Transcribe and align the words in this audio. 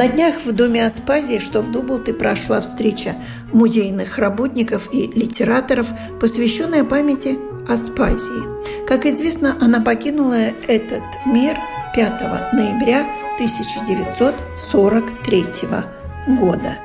На 0.00 0.08
днях 0.08 0.36
в 0.46 0.52
Доме 0.52 0.86
Аспазии, 0.86 1.38
что 1.38 1.60
в 1.60 1.70
Дублте, 1.70 2.14
прошла 2.14 2.62
встреча 2.62 3.16
музейных 3.52 4.16
работников 4.16 4.88
и 4.94 5.08
литераторов, 5.08 5.88
посвященная 6.18 6.84
памяти 6.84 7.38
Аспазии. 7.68 8.86
Как 8.86 9.04
известно, 9.04 9.58
она 9.60 9.82
покинула 9.82 10.54
этот 10.68 11.02
мир 11.26 11.58
5 11.94 12.12
ноября 12.54 13.00
1943 13.36 15.44
года. 16.28 16.78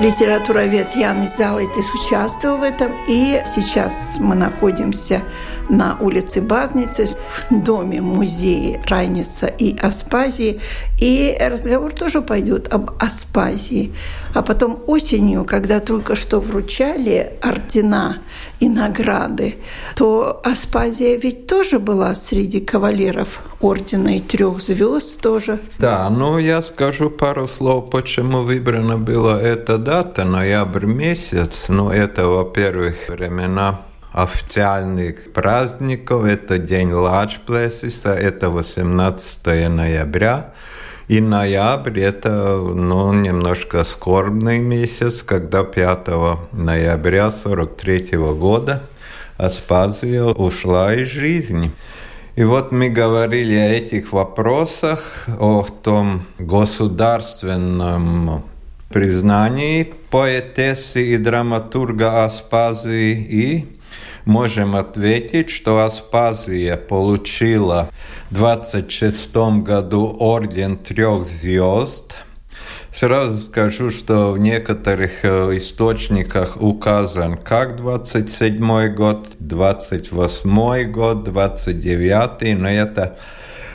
Литературовед 0.00 0.96
Янис 0.96 1.36
Залайтис 1.36 1.88
участвовал 1.94 2.58
в 2.58 2.64
этом. 2.64 2.90
И 3.06 3.40
сейчас 3.46 4.16
мы 4.18 4.34
находимся 4.34 5.22
на 5.68 5.96
улице 6.00 6.40
Базницы, 6.40 7.06
в 7.34 7.62
доме 7.62 8.00
музея 8.00 8.80
Райниса 8.86 9.46
и 9.46 9.76
Аспазии. 9.78 10.60
И 10.98 11.36
разговор 11.40 11.92
тоже 11.92 12.20
пойдет 12.20 12.72
об 12.72 12.90
Аспазии. 12.98 13.92
А 14.34 14.42
потом 14.42 14.82
осенью, 14.86 15.44
когда 15.44 15.80
только 15.80 16.14
что 16.16 16.40
вручали 16.40 17.32
ордена 17.40 18.18
и 18.60 18.68
награды, 18.68 19.56
то 19.96 20.40
Аспазия 20.44 21.16
ведь 21.16 21.46
тоже 21.46 21.78
была 21.78 22.14
среди 22.14 22.60
кавалеров 22.60 23.40
ордена 23.60 24.16
и 24.16 24.20
трех 24.20 24.60
звезд 24.60 25.20
тоже. 25.20 25.58
Да, 25.78 26.08
ну 26.10 26.38
я 26.38 26.62
скажу 26.62 27.10
пару 27.10 27.46
слов, 27.46 27.90
почему 27.90 28.42
выбрана 28.42 28.98
была 28.98 29.40
эта 29.40 29.78
дата, 29.78 30.24
ноябрь 30.24 30.86
месяц. 30.86 31.66
Ну 31.68 31.90
это, 31.90 32.26
во-первых, 32.26 33.08
времена 33.08 33.80
официальных 34.14 35.32
праздников. 35.32 36.24
Это 36.24 36.58
день 36.58 36.92
Лачплесиса, 36.92 38.14
это 38.14 38.48
18 38.48 39.68
ноября. 39.68 40.54
И 41.08 41.20
ноябрь– 41.20 42.00
это 42.02 42.56
ну, 42.56 43.12
немножко 43.12 43.84
скорбный 43.84 44.60
месяц, 44.60 45.22
когда 45.22 45.64
5 45.64 46.06
ноября 46.52 47.30
43 47.30 48.16
года 48.38 48.82
Аспазия 49.36 50.22
ушла 50.22 50.94
из 50.94 51.08
жизни. 51.08 51.70
И 52.36 52.44
вот 52.44 52.72
мы 52.72 52.88
говорили 52.88 53.54
о 53.54 53.68
этих 53.68 54.12
вопросах, 54.12 55.26
о 55.38 55.66
том 55.82 56.24
государственном 56.38 58.44
признании 58.88 59.92
поэтессы 60.10 61.14
и 61.14 61.16
драматурга 61.16 62.24
Аспазии 62.24 63.12
и 63.12 63.73
можем 64.24 64.76
ответить, 64.76 65.50
что 65.50 65.84
Аспазия 65.84 66.76
получила 66.76 67.90
в 68.30 68.34
26 68.34 69.34
году 69.62 70.16
орден 70.18 70.76
трех 70.76 71.26
звезд. 71.26 72.16
Сразу 72.90 73.40
скажу, 73.40 73.90
что 73.90 74.30
в 74.30 74.38
некоторых 74.38 75.24
э, 75.24 75.56
источниках 75.56 76.56
указан 76.60 77.36
как 77.36 77.76
27 77.76 78.94
год, 78.94 79.26
28 79.40 80.90
год, 80.92 81.24
29, 81.24 82.56
но 82.56 82.70
это 82.70 83.18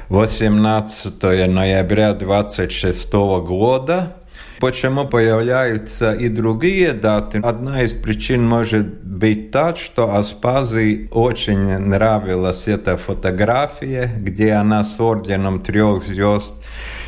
18 0.08 1.22
ноября 1.50 2.14
26 2.14 3.14
года– 3.14 4.16
Почему 4.60 5.06
появляются 5.06 6.12
и 6.12 6.28
другие 6.28 6.92
даты? 6.92 7.40
Одна 7.42 7.82
из 7.82 7.94
причин 7.94 8.46
может 8.46 8.88
быть 9.06 9.52
та, 9.52 9.74
что 9.74 10.16
Аспазии 10.16 11.08
очень 11.14 11.78
нравилась 11.78 12.68
эта 12.68 12.98
фотография, 12.98 14.12
где 14.18 14.52
она 14.52 14.84
с 14.84 15.00
орденом 15.00 15.62
трех 15.62 16.04
звезд. 16.04 16.56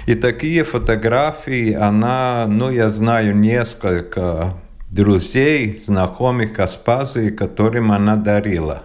И 0.05 0.15
такие 0.15 0.63
фотографии 0.63 1.73
она, 1.73 2.45
ну, 2.47 2.71
я 2.71 2.89
знаю 2.89 3.35
несколько 3.35 4.53
друзей, 4.89 5.77
знакомых 5.77 6.57
Аспазии, 6.57 7.31
которым 7.31 7.91
она 7.91 8.15
дарила. 8.15 8.83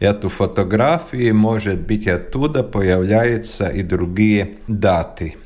Эту 0.00 0.30
фотографию, 0.30 1.34
может 1.34 1.86
быть, 1.86 2.08
оттуда 2.08 2.62
появляются 2.62 3.66
и 3.66 3.82
другие 3.82 4.52
даты. 4.68 5.36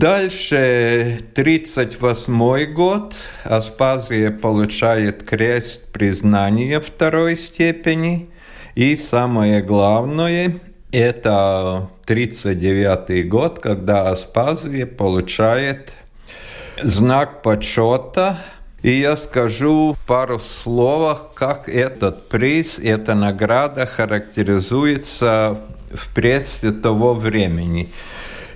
Дальше 0.00 1.20
1938 1.34 2.72
год. 2.72 3.14
Аспазия 3.44 4.30
получает 4.30 5.24
крест 5.24 5.82
признания 5.92 6.80
второй 6.80 7.36
степени. 7.36 8.30
И 8.74 8.96
самое 8.96 9.60
главное, 9.60 10.58
это 10.90 11.90
1939 12.04 13.28
год, 13.28 13.58
когда 13.58 14.08
Аспазия 14.08 14.86
получает 14.86 15.92
знак 16.80 17.42
почета. 17.42 18.38
И 18.80 18.92
я 19.00 19.16
скажу 19.16 19.98
пару 20.06 20.40
слов, 20.40 21.34
как 21.34 21.68
этот 21.68 22.26
приз, 22.30 22.78
эта 22.78 23.14
награда 23.14 23.84
характеризуется 23.84 25.58
в 25.92 26.14
прессе 26.14 26.70
того 26.70 27.12
времени. 27.12 27.90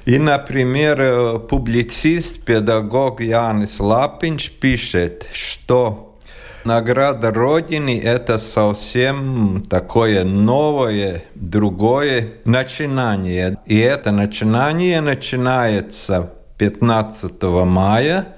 И, 0.04 0.18
например, 0.18 1.00
э, 1.00 1.38
публицист, 1.38 2.42
педагог 2.42 3.22
Янис 3.22 3.80
Лапинч 3.80 4.50
пишет, 4.50 5.26
что 5.32 6.18
награда 6.64 7.32
Родины– 7.32 7.98
это 8.04 8.36
совсем 8.36 9.64
такое 9.70 10.24
новое, 10.24 11.24
другое 11.34 12.34
начинание. 12.44 13.56
И 13.64 13.78
это 13.78 14.10
начинание 14.10 15.00
начинается 15.00 16.32
15 16.58 17.64
мая, 17.64 18.28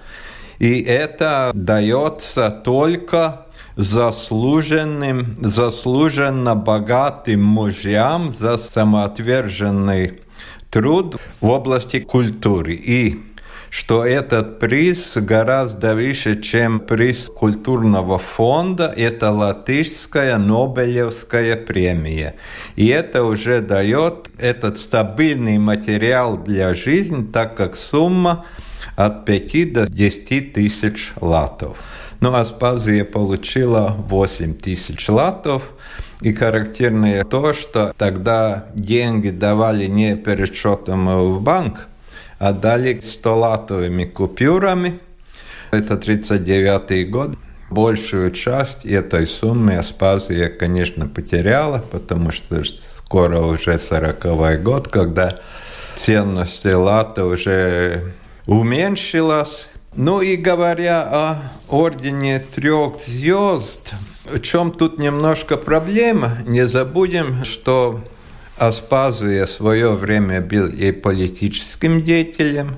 и 0.61 0.81
это 0.83 1.51
дается 1.53 2.51
только 2.51 3.47
заслуженным, 3.75 5.37
заслуженно 5.41 6.55
богатым 6.55 7.43
мужьям 7.43 8.33
за 8.33 8.57
самоотверженный 8.57 10.21
труд 10.71 11.17
в 11.41 11.49
области 11.49 12.01
культуры. 12.01 12.75
И 12.75 13.21
что 13.71 14.05
этот 14.05 14.59
приз 14.59 15.17
гораздо 15.17 15.95
выше, 15.95 16.41
чем 16.41 16.81
приз 16.81 17.29
культурного 17.29 18.19
фонда. 18.19 18.93
Это 18.97 19.31
латышская 19.31 20.39
Нобелевская 20.39 21.57
премия. 21.57 22.37
И 22.77 22.87
это 22.87 23.25
уже 23.25 23.61
дает 23.61 24.31
этот 24.39 24.79
стабильный 24.79 25.59
материал 25.59 26.39
для 26.39 26.75
жизни, 26.75 27.25
так 27.25 27.57
как 27.57 27.77
сумма 27.77 28.47
от 28.97 29.25
5 29.27 29.73
до 29.73 29.87
10 29.91 30.53
тысяч 30.53 31.13
латов. 31.21 31.77
Ну, 32.21 32.33
Аспазия 32.35 33.05
получила 33.05 33.95
8 34.09 34.55
тысяч 34.55 35.09
латов– 35.09 35.63
и 36.21 36.33
характерное 36.33 37.25
то, 37.25 37.53
что 37.53 37.93
тогда 37.97 38.67
деньги 38.75 39.31
давали 39.31 39.87
не 39.87 40.17
пересчетом 40.17 41.07
в 41.07 41.41
банк, 41.41 41.89
а 42.39 42.53
дали 42.53 43.01
столатовыми 43.01 44.05
купюрами. 44.05 44.99
Это 45.71 45.95
1939 45.95 47.11
год. 47.11 47.37
Большую 47.69 48.31
часть 48.31 48.87
этой 48.87 49.27
суммы 49.27 49.77
Аспазия, 49.77 50.49
конечно, 50.49 51.09
потеряла, 51.09 51.85
потому 51.91 52.31
что 52.31 52.63
скоро 52.65 53.41
уже 53.41 53.77
40 53.79 54.63
год, 54.63 54.89
когда 54.89 55.35
ценность 55.97 56.65
лата 56.65 57.25
уже 57.25 58.13
уменьшилась. 58.47 59.69
Ну 59.97 60.21
и 60.21 60.37
говоря 60.37 61.03
о 61.03 61.37
ордене 61.69 62.39
трех 62.39 63.01
звезд, 63.05 63.95
в 64.31 64.41
чем 64.41 64.73
тут 64.73 64.99
немножко 64.99 65.57
проблема? 65.57 66.39
Не 66.47 66.67
забудем, 66.67 67.45
что 67.45 68.01
Аспазия 68.59 69.47
в 69.47 69.51
свое 69.51 69.93
время 69.93 70.41
был 70.41 70.67
и 70.69 70.91
политическим 70.93 72.01
деятелем. 72.01 72.77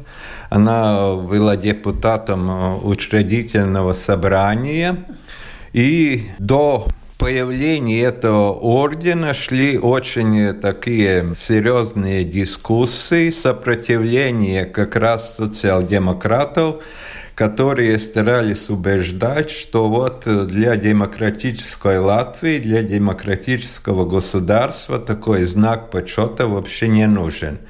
Она 0.51 1.15
была 1.15 1.57
депутатом 1.57 2.85
учредительного 2.85 3.93
собрания. 3.93 5.05
И 5.73 6.31
до 6.39 6.89
появлении 7.19 8.03
этого 8.03 8.53
ордена 8.53 9.35
шли 9.35 9.79
очень 9.79 10.55
такие 10.55 11.35
серьезные 11.37 12.25
дискуссии, 12.25 13.31
сопротивление 13.31 14.65
как 14.65 14.97
раз 14.97 15.37
социал-демократов, 15.37 16.77
которые 17.39 18.01
старались 18.01 18.69
убеждать, 18.69 19.49
что 19.53 19.89
вот 19.89 20.25
для 20.27 20.75
демократической 20.75 22.01
Латвии, 22.01 22.59
для 22.59 22.83
демократического 22.83 24.05
государства 24.05 24.99
такой 24.99 25.45
знак 25.45 25.93
почета 25.93 26.49
вообще 26.49 26.89
не 26.89 27.07
нужен. 27.07 27.61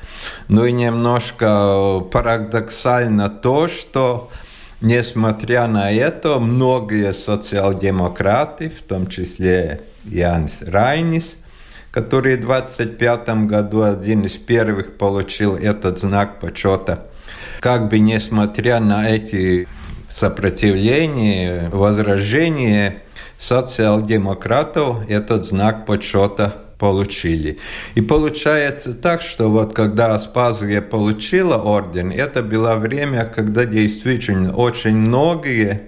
Ну 0.48 0.64
и 0.64 0.72
немножко 0.72 2.00
парадоксально 2.10 3.28
то, 3.28 3.68
что 3.68 4.30
Несмотря 4.80 5.66
на 5.66 5.90
это, 5.90 6.38
многие 6.38 7.12
социал-демократы, 7.12 8.70
в 8.70 8.82
том 8.84 9.08
числе 9.08 9.80
Янс 10.04 10.62
Райнис, 10.62 11.36
который 11.90 12.36
в 12.36 12.42
25 12.42 13.46
году 13.46 13.82
один 13.82 14.24
из 14.24 14.34
первых 14.34 14.96
получил 14.96 15.56
этот 15.56 15.98
знак 15.98 16.38
почета, 16.38 17.08
как 17.60 17.88
бы 17.88 17.98
несмотря 17.98 18.80
на 18.80 19.08
эти 19.08 19.68
сопротивления, 20.10 21.68
возражения 21.72 23.02
социал-демократов, 23.38 25.08
этот 25.08 25.46
знак 25.46 25.86
почета 25.86 26.54
получили. 26.78 27.58
И 27.94 28.00
получается 28.00 28.94
так, 28.94 29.22
что 29.22 29.50
вот 29.50 29.74
когда 29.74 30.14
Аспазия 30.14 30.80
получила 30.80 31.56
орден, 31.56 32.10
это 32.10 32.42
было 32.42 32.76
время, 32.76 33.24
когда 33.24 33.64
действительно 33.64 34.54
очень 34.54 34.96
многие 34.96 35.80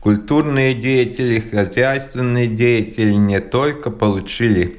культурные 0.00 0.74
деятели, 0.74 1.40
хозяйственные 1.40 2.46
деятели 2.46 3.14
не 3.14 3.40
только 3.40 3.90
получили 3.90 4.78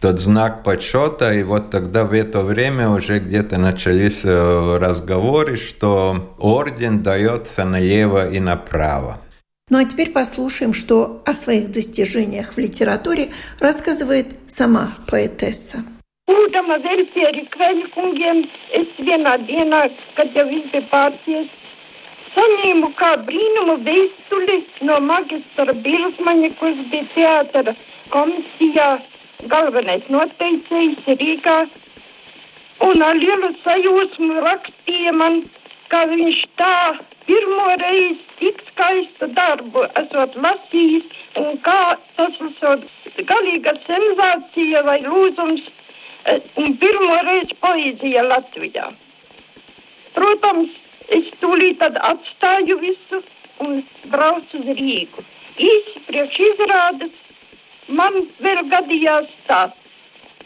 тот 0.00 0.18
знак 0.18 0.62
почета, 0.62 1.32
и 1.32 1.42
вот 1.42 1.70
тогда 1.70 2.04
в 2.04 2.12
это 2.12 2.40
время 2.40 2.90
уже 2.90 3.18
где-то 3.18 3.58
начались 3.58 4.24
э, 4.24 4.76
разговоры, 4.78 5.56
что 5.56 6.34
орден 6.38 7.02
дается 7.02 7.64
налево 7.64 8.30
и 8.30 8.40
направо. 8.40 9.20
Ну 9.68 9.78
а 9.78 9.84
теперь 9.84 10.10
послушаем, 10.10 10.72
что 10.74 11.22
о 11.24 11.34
своих 11.34 11.72
достижениях 11.72 12.54
в 12.54 12.58
литературе 12.58 13.30
рассказывает 13.58 14.26
сама 14.46 14.92
поэтесса. 15.08 15.84
Pie 17.16 17.30
rikveļkungiem, 17.32 18.42
es 18.76 18.88
vienā 19.00 19.36
dienā, 19.48 19.86
kad 20.16 20.34
jau 20.36 20.44
izbija 20.52 20.82
pārties, 20.90 21.48
saņēmu 22.34 22.90
kā 22.98 23.12
brīnumu 23.24 23.76
vēstuli 23.86 24.56
no 24.88 24.98
magistra 25.00 25.72
Bilsmaņa, 25.86 26.50
kurš 26.60 26.82
bija 26.92 27.06
teātra 27.14 27.76
komisijā 28.12 28.88
galvenais 29.44 30.06
noteicējs 30.12 31.04
Rīgā, 31.20 31.56
un 32.86 33.02
ar 33.02 33.18
lielu 33.20 33.52
sajūsmu 33.62 34.40
rakstīja 34.44 35.12
man, 35.16 35.42
ka 35.92 36.04
viņš 36.10 36.40
tā 36.60 36.96
pirmo 37.26 37.66
reizi 37.82 38.24
tik 38.40 38.62
skaistu 38.70 39.28
darbu 39.38 39.86
esot 40.02 40.36
lasījis, 40.44 41.06
un 41.42 41.58
kā 41.66 41.96
tas 42.16 42.40
esot 42.48 42.86
galīga 43.30 43.76
sensācija 43.86 44.82
vai 44.86 45.00
lūzums, 45.04 45.68
e, 46.24 46.40
un 46.62 46.76
pirmo 46.82 47.20
reizi 47.28 47.58
poīzija 47.62 48.26
Latvijā. 48.30 48.90
Protams, 50.16 50.72
es 51.12 51.28
tūlīt 51.42 51.82
atstāju 51.86 52.78
visu 52.80 53.22
un 53.62 53.82
braucu 54.12 54.62
uz 54.62 54.74
Rīgu. 54.80 55.24
Īsi 55.56 56.02
priekš 56.08 56.40
izrādes 56.50 57.25
man 57.88 58.22
vēl 58.42 58.62
gadījās 58.70 59.28
tāds. 59.48 59.82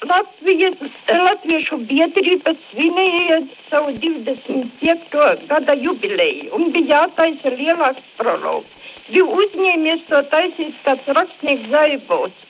Latvijas, 0.00 0.78
Latviešu 1.12 1.76
biedrība 1.84 2.54
svinēja 2.70 3.42
savu 3.68 3.92
25. 4.00 5.18
gada 5.50 5.74
jubileju 5.76 6.54
un 6.56 6.70
bija 6.72 7.02
jātaisa 7.02 7.52
lielāks 7.52 8.06
prologs. 8.16 8.78
Bija 9.10 9.26
uzņēmies 9.42 10.06
to 10.08 10.22
taisīt 10.32 10.78
kāds 10.86 11.12
rakstnieks 11.18 11.68
Zaibots, 11.68 12.46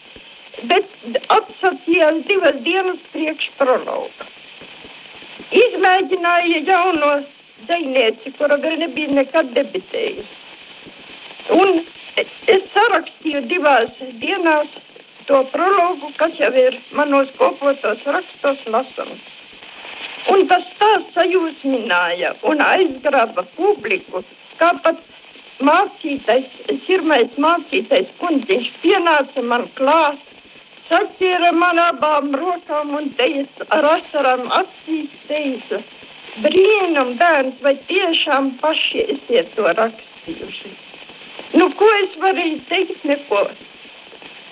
bet 0.71 0.87
atsacījās 1.39 2.23
divas 2.31 2.63
dienas 2.67 3.03
priekš 3.11 3.51
prologa. 3.59 4.29
Izmēģināja 5.51 6.63
jauno 6.71 7.15
dzēnieci, 7.65 8.37
kura 8.39 8.61
vēl 8.63 8.79
nebija 8.85 9.17
nekad 9.19 9.51
debitējusi. 9.57 10.39
Un 11.57 11.81
es 12.55 12.65
sarakstīju 12.75 13.43
divās 13.51 13.99
dienās 14.23 14.79
to 15.29 15.43
prologu, 15.53 16.11
kas 16.19 16.39
jau 16.41 16.51
ir 16.59 16.79
manos 16.97 17.31
kopotos 17.39 18.03
rakstos 18.07 18.65
lasams. 18.75 19.29
Un 20.33 20.47
tas 20.51 20.67
tā 20.81 20.91
sajūsmināja 21.15 22.35
un 22.51 22.61
aizgraba 22.65 23.45
publiku, 23.57 24.25
kā 24.61 24.73
pat 24.85 24.99
mācītais, 25.65 26.51
sirmais 26.87 27.39
mācītais 27.45 28.11
kundziņš 28.21 28.69
pienāca 28.83 29.45
man 29.53 29.67
klāt, 29.79 30.21
saķēra 30.91 31.55
man 31.57 31.81
abām 31.87 32.35
rokām 32.43 32.95
un 32.99 33.11
teica 33.17 33.69
ar 33.77 33.89
asarām 33.95 34.47
acīs, 34.61 35.17
teica, 35.31 35.81
brīnum 36.45 37.17
bērns, 37.21 37.61
vai 37.65 37.77
tiešām 37.89 38.55
paši 38.61 39.07
esiet 39.17 39.55
to 39.57 39.69
rakstījuši. 39.83 40.90
Nu, 41.53 41.67
ko 41.79 41.87
es 42.03 42.13
varēju 42.23 42.59
teikt, 42.69 43.05
neko. 43.11 43.43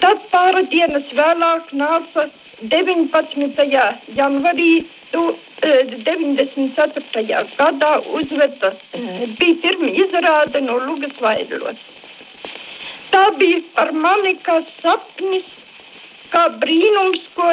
Tad 0.02 0.22
pāris 0.32 0.68
dienas 0.72 1.06
vēlāk 1.14 1.72
nāca 1.78 2.28
19. 2.74 3.66
janvārī 4.18 4.70
94. 5.12 7.04
E, 7.22 7.44
gadā 7.58 7.92
uzveda, 8.20 8.72
e, 8.94 9.26
bija 9.38 9.60
pirmā 9.62 9.90
izrāde 10.04 10.60
no 10.66 10.74
Lugas 10.86 11.16
Vailos. 11.22 11.80
Tā 13.12 13.24
bija 13.40 13.60
par 13.74 13.92
mani 14.06 14.34
kā 14.46 14.56
sapnis, 14.82 15.46
kā 16.34 16.44
brīnums, 16.62 17.22
ko 17.34 17.48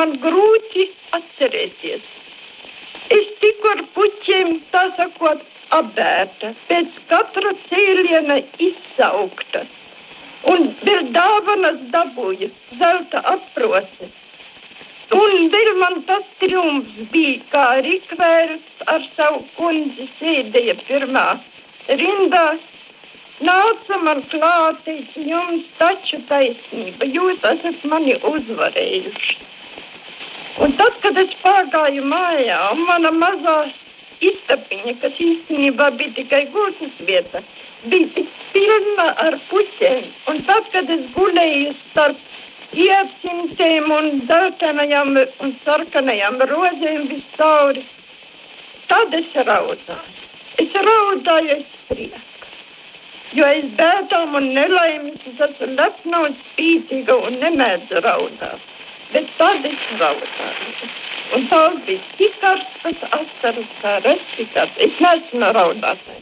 man 0.00 0.10
grūti 0.22 0.88
atcerēties. 1.18 2.04
Es 3.14 3.26
tiku 3.40 3.70
ar 3.72 3.82
puķiem, 3.94 4.58
tā 4.74 4.82
sakot, 4.98 5.40
abērta, 5.76 6.54
pēc 6.68 7.02
katra 7.10 7.52
cēliena 7.68 8.38
izsaukta 8.68 9.64
un 10.52 10.70
vēl 10.84 11.10
dāvanas 11.14 11.80
dabūju, 11.92 12.48
zelta 12.78 13.22
aproci. 13.34 14.08
Un 15.18 15.48
vēl 15.52 15.70
man 15.80 16.02
tas 16.08 16.24
triumfs 16.40 17.08
bija, 17.12 17.40
kā 17.52 17.66
Rikvērs 17.84 18.82
ar 18.92 19.06
savu 19.16 19.44
kundzi 19.56 20.08
sēdēja 20.18 20.76
pirmā 20.84 21.28
rindā. 21.88 22.48
Nāca 23.48 23.96
man 24.02 24.20
klātīs, 24.32 25.12
jums 25.14 25.66
taču 25.78 26.18
taisnība, 26.28 27.06
jūs 27.06 27.44
esat 27.52 27.84
mani 27.86 28.16
uzvarējuši. 28.30 29.36
Un 30.58 30.74
tad, 30.74 30.96
kad 31.04 31.20
es 31.22 31.36
pārgāju 31.38 32.02
mājā, 32.02 32.58
un 32.74 32.82
mana 32.88 33.12
mazā 33.14 33.60
istabiņa, 34.24 34.94
kas 35.02 35.18
īstenībā 35.22 35.90
bija 35.98 36.14
tikai 36.18 36.42
gultas 36.54 37.00
vieta, 37.08 37.42
bija 37.84 38.08
tik 38.16 38.30
pilna 38.52 39.08
ar 39.26 39.38
puķiem. 39.50 40.06
Un 40.32 40.42
tad, 40.48 40.70
kad 40.72 40.90
es 40.90 41.04
gulēju 41.14 41.74
starp 41.84 42.78
iecimtiem 42.86 43.90
un 43.98 44.08
dzeltenajām 44.26 45.14
un 45.44 45.54
sarkanajām 45.64 46.40
rozēm 46.50 47.06
viscauri, 47.12 47.84
tad 48.90 49.14
es 49.20 49.30
raudāju. 49.34 50.16
Es 50.58 50.74
raudāju 50.88 51.54
aiz 51.54 51.76
prieka. 51.88 52.24
Jo 53.36 53.44
aiz 53.44 53.66
bēdām 53.76 54.34
un 54.38 54.48
nelaimes 54.56 55.24
es 55.28 55.40
esmu 55.48 55.68
lepna 55.76 56.24
un 56.26 56.36
spītīga 56.42 57.16
un 57.28 57.36
nemēdzu 57.42 58.00
raudāt 58.04 58.67
Bet 59.13 59.29
tad 59.37 59.65
es 59.69 59.81
raudāju. 59.99 60.87
Un 61.33 61.47
tās 61.49 61.75
bija 61.85 62.01
tik 62.17 62.39
karstas 62.41 63.03
asaras, 63.17 63.69
kā 63.81 63.97
restikās. 64.05 64.73
Es 64.77 64.99
neesmu 65.01 65.49
raudātāja. 65.57 66.21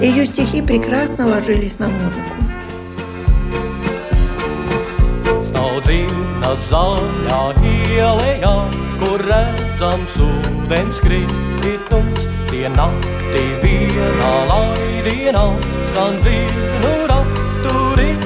Ее 0.00 0.24
стихи 0.24 0.62
прекрасно 0.62 1.26
ложились 1.26 1.78
на 1.78 1.88
музыку. 1.88 2.36
Stāvdzīnas 5.44 6.70
zaļā 6.70 7.42
ielējā, 7.72 8.54
kur 9.02 9.20
redzams 9.28 10.16
ūdens 10.24 11.02
kritums, 11.04 12.24
tie 12.48 12.72
naktī 12.78 13.44
vienā 13.60 14.32
laidienā 14.54 15.46
skan 15.92 16.16
dzīvu 16.24 16.93
Turim, 17.95 18.23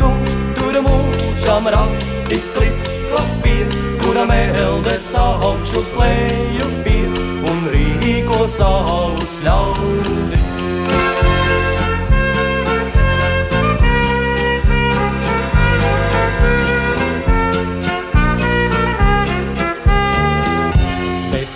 tums, 0.00 0.30
turim 0.56 0.86
mūžam 0.88 1.66
rakti, 1.68 2.38
klip, 2.54 2.86
klapīr, 3.10 3.74
kuram 4.00 4.30
elde 4.32 4.94
sākšu 5.04 5.82
klēju 5.90 6.68
pīr 6.86 7.18
un 7.50 7.60
rīko 7.74 8.46
savus 8.48 9.34
ļaudis. 9.44 10.48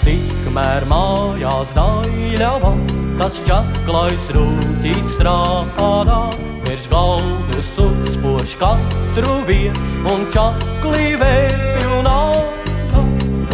Tikmēr 0.04 0.84
mājās 0.92 1.72
daļavā, 1.80 2.76
kas 3.16 3.40
čaklais 3.48 4.28
rūtīt 4.36 5.16
strādā, 5.16 6.20
pirms 6.66 6.88
galvā 6.92 7.45
galdus 7.56 7.78
uzpoš 7.78 8.54
katru 8.58 9.32
vietu 9.46 9.80
un 10.12 10.26
čaklī 10.32 11.16
vēpju 11.20 12.02
nāga. 12.04 13.00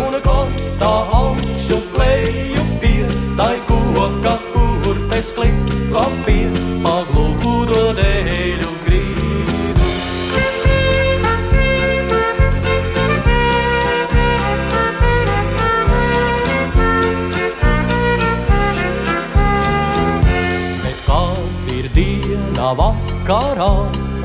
Un 0.03 0.19
kontā 0.25 0.93
augšu 1.19 1.79
kleju 1.95 2.65
pie, 2.83 3.07
tai 3.39 3.57
koka, 3.69 4.39
kur 4.55 4.97
pēc 5.11 5.35
klipapie, 5.39 6.51
paglūdo 6.83 7.12
vakarā 23.23 23.71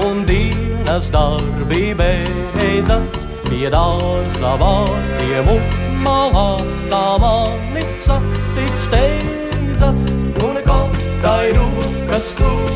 un 0.06 0.25
dienas 0.25 1.10
darbi 1.12 1.94
beidzas. 1.94 3.10
Pie 3.48 3.70
dārza 3.70 4.54
vārtiem 4.60 5.48
un 5.54 5.62
malā 6.04 6.58
tā 6.92 7.04
mani 7.22 7.84
satic 7.98 8.74
steidzas. 8.88 10.01
Un 10.44 10.58
katrai 10.66 11.54
rokas 11.54 12.34
tur 12.39 12.74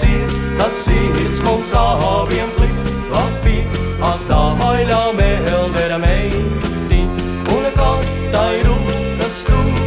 ciet, 0.00 0.36
tad 0.58 0.78
sirds 0.84 1.42
mums 1.46 1.72
abiem 1.72 2.52
klik 2.58 2.78
klapī. 3.08 3.58
Ak, 4.02 4.22
tā 4.28 4.42
vaļā 4.60 5.02
meldera 5.18 5.98
meiti. 5.98 7.02
Un 7.56 7.68
katrai 7.80 8.62
rokas 8.68 9.44
tur 9.48 9.84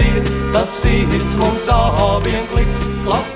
ciet, 0.00 0.34
tad 0.52 0.76
sirds 0.82 1.40
mums 1.40 1.72
abiem 1.78 2.46
klik 2.52 2.78
klapī. 3.04 3.35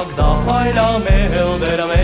Magda, 0.00 0.28
Paila, 0.46 0.86
Mehel, 1.04 1.58
Derame, 1.60 1.99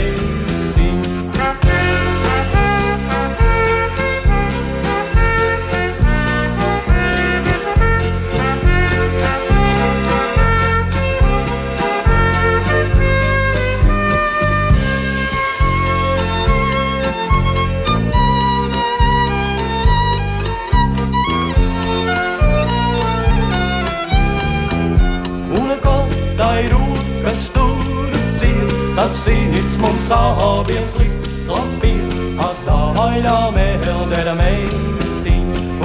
tad 28.96 29.16
sirds 29.24 29.78
mums 29.78 30.10
abiem 30.12 30.86
klik 30.96 31.14
klapī. 31.48 31.94
Ak, 32.42 32.58
tā 32.66 32.80
vaļā 32.98 33.38
meldera 33.56 34.34
meiti. 34.38 35.36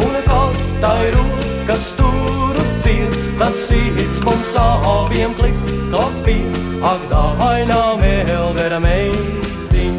Un 0.03 0.15
katrai 0.27 1.11
rokas 1.15 1.93
tur 1.99 2.61
ciet, 2.85 3.17
tad 3.41 3.57
sirds 3.69 4.21
mums 4.27 4.53
abiem 4.63 5.35
klik 5.39 5.59
klapī. 5.93 6.39
Ak, 6.83 7.09
tā 7.11 7.25
vaļā 7.41 7.83
meldera 8.03 8.81
meiti. 8.81 9.91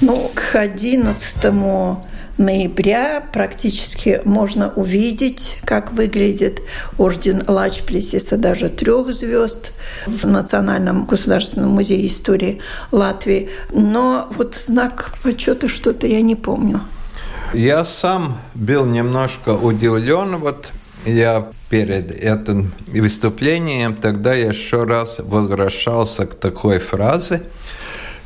Ну, 0.00 0.30
к 0.34 0.66
11 0.68 2.04
ноября 2.39 3.21
практически 3.31 4.21
можно 4.23 4.69
увидеть, 4.75 5.59
как 5.65 5.91
выглядит 5.91 6.61
орден 6.97 7.43
Лачплесиса, 7.47 8.37
даже 8.37 8.69
трех 8.69 9.13
звезд 9.13 9.73
в 10.07 10.25
Национальном 10.25 11.05
государственном 11.05 11.71
музее 11.71 12.07
истории 12.07 12.59
Латвии. 12.91 13.49
Но 13.71 14.29
вот 14.35 14.55
знак 14.55 15.13
почета 15.21 15.67
что-то 15.67 16.07
я 16.07 16.21
не 16.21 16.35
помню. 16.35 16.81
Я 17.53 17.83
сам 17.83 18.39
был 18.53 18.85
немножко 18.85 19.49
удивлен, 19.49 20.37
вот 20.37 20.71
я 21.05 21.47
перед 21.69 22.11
этим 22.11 22.71
выступлением 22.87 23.95
тогда 23.95 24.33
еще 24.33 24.83
раз 24.83 25.17
возвращался 25.19 26.25
к 26.25 26.35
такой 26.35 26.79
фразе, 26.79 27.43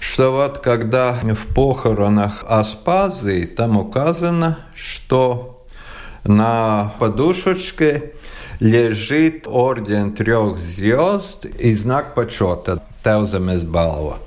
что 0.03 0.33
вот 0.33 0.57
когда 0.57 1.13
в 1.13 1.53
похоронах 1.53 2.43
Аспазии 2.47 3.45
там 3.45 3.77
указано, 3.77 4.59
что 4.75 5.65
на 6.25 6.93
подушечке 6.99 8.11
лежит 8.59 9.47
орден 9.47 10.11
трех 10.11 10.57
звезд 10.57 11.45
и 11.45 11.73
знак 11.73 12.15
почета 12.15 12.83
Тевземес 13.01 13.63
Балва. 13.63 14.17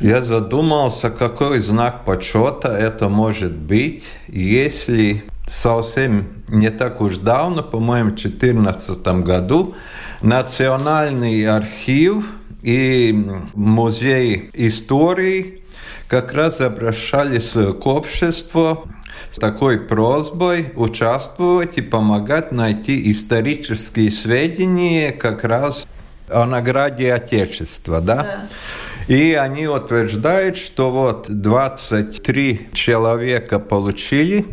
Я 0.00 0.20
задумался, 0.20 1.10
какой 1.10 1.60
знак 1.60 2.04
почета 2.04 2.76
это 2.76 3.08
может 3.08 3.52
быть, 3.52 4.04
если 4.26 5.22
совсем 5.48 6.26
не 6.48 6.70
так 6.70 7.00
уж 7.00 7.18
давно, 7.18 7.62
по-моему, 7.62 8.10
в 8.10 8.14
2014 8.14 9.06
году, 9.22 9.76
Национальный 10.22 11.46
архив 11.46 12.24
и 12.62 13.14
музей 13.54 14.50
истории 14.54 15.62
как 16.08 16.32
раз 16.32 16.60
обращались 16.60 17.52
к 17.52 17.86
обществу 17.86 18.86
с 19.30 19.36
такой 19.36 19.80
просьбой 19.80 20.72
участвовать 20.76 21.78
и 21.78 21.82
помогать 21.82 22.52
найти 22.52 23.10
исторические 23.10 24.10
сведения 24.10 25.10
как 25.10 25.44
раз 25.44 25.86
о 26.28 26.44
награде 26.44 27.12
Отечества. 27.12 28.00
Да? 28.00 28.16
Да. 28.16 29.14
И 29.14 29.32
они 29.32 29.66
утверждают, 29.66 30.56
что 30.56 30.90
вот 30.90 31.26
23 31.28 32.68
человека 32.72 33.58
получили 33.58 34.46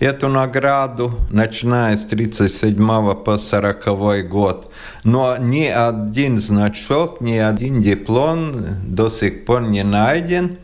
эту 0.00 0.28
награду, 0.28 1.12
начиная 1.30 1.96
с 1.96 2.04
37 2.04 3.14
по 3.14 3.38
40 3.38 4.28
год. 4.28 4.72
Но 5.04 5.36
ни 5.38 5.66
один 5.66 6.38
значок, 6.38 7.20
ни 7.20 7.36
один 7.36 7.80
диплом 7.80 8.64
до 8.84 9.10
сих 9.10 9.44
пор 9.44 9.62
не 9.62 9.82
найден. 9.84 10.58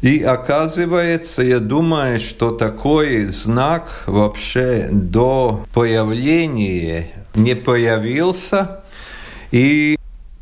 И 0.00 0.22
оказывается, 0.22 1.42
я 1.42 1.58
думаю, 1.58 2.20
что 2.20 2.50
такой 2.50 3.24
знак 3.24 4.04
вообще 4.06 4.88
до 4.92 5.64
появления 5.74 7.10
не 7.34 7.54
появился. 7.54 8.82
И 9.50 9.98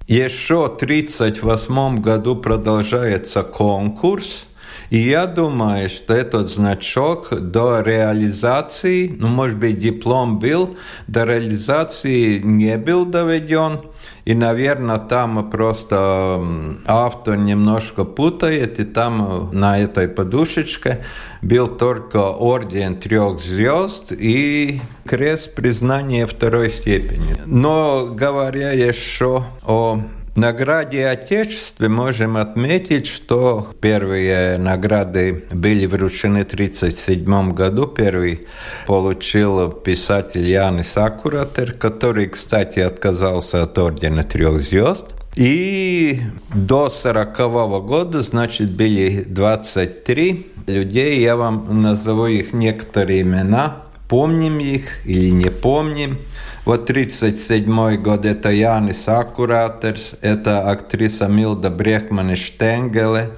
еще 0.06 0.56
в 0.56 0.76
1938 0.76 2.00
году 2.00 2.36
продолжается 2.36 3.42
конкурс. 3.42 4.46
И 4.90 4.98
я 4.98 5.26
думаю, 5.26 5.88
что 5.88 6.14
этот 6.14 6.48
значок 6.48 7.28
до 7.30 7.80
реализации, 7.80 9.14
ну, 9.18 9.28
может 9.28 9.58
быть, 9.58 9.78
диплом 9.78 10.38
был, 10.38 10.76
до 11.06 11.24
реализации 11.24 12.38
не 12.38 12.76
был 12.78 13.04
доведен. 13.04 13.80
И, 14.24 14.34
наверное, 14.34 14.98
там 14.98 15.50
просто 15.50 16.42
автор 16.86 17.36
немножко 17.36 18.04
путает, 18.04 18.80
и 18.80 18.84
там 18.84 19.50
на 19.52 19.78
этой 19.78 20.08
подушечке 20.08 21.04
был 21.42 21.68
только 21.68 22.30
орден 22.30 22.96
трех 22.96 23.38
звезд 23.38 24.12
и 24.12 24.80
крест 25.06 25.54
признания 25.54 26.26
второй 26.26 26.70
степени. 26.70 27.36
Но 27.46 28.06
говоря 28.12 28.72
еще 28.72 29.44
о 29.64 30.00
награде 30.36 31.06
Отечества 31.06 31.88
можем 31.88 32.36
отметить, 32.36 33.06
что 33.06 33.68
первые 33.80 34.58
награды 34.58 35.44
были 35.52 35.86
вручены 35.86 36.44
в 36.44 36.52
1937 36.52 37.52
году. 37.52 37.86
Первый 37.86 38.46
получил 38.86 39.70
писатель 39.70 40.48
Янис 40.48 40.96
Акуратер, 40.96 41.72
который, 41.72 42.28
кстати, 42.28 42.80
отказался 42.80 43.62
от 43.62 43.78
ордена 43.78 44.22
трех 44.24 44.60
звезд. 44.60 45.06
И 45.36 46.20
до 46.54 46.88
40 46.88 47.36
года, 47.84 48.22
значит, 48.22 48.70
были 48.70 49.22
23 49.26 50.46
людей. 50.66 51.20
Я 51.20 51.36
вам 51.36 51.82
назову 51.82 52.26
их 52.26 52.54
некоторые 52.54 53.20
имена. 53.20 53.82
Помним 54.08 54.60
их 54.60 55.06
или 55.06 55.30
не 55.30 55.50
помним. 55.50 56.18
Вот 56.66 56.86
37 56.86 57.96
год 58.02 58.26
это 58.26 58.50
Янис 58.50 59.06
Акуратерс, 59.06 60.14
это 60.20 60.68
актриса 60.68 61.28
Милда 61.28 61.70
Брехмане 61.70 62.34
Штенгеле, 62.34 63.30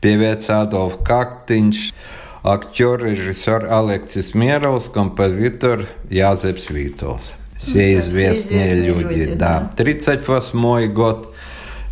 певец 0.00 0.48
Адольф 0.48 0.96
Кактинч, 1.04 1.92
актер, 2.42 3.04
режиссер 3.04 3.68
Алексис 3.70 4.34
Мировс, 4.34 4.88
композитор 4.88 5.88
Язепс 6.08 6.70
Витос. 6.70 7.20
Все 7.58 7.96
Да, 7.96 8.00
известные 8.00 8.32
все 8.32 8.64
известные 8.64 8.82
люди, 8.82 9.14
люди, 9.14 9.34
да. 9.34 9.70
да. 9.70 9.76
38 9.76 10.92
год 10.94 11.34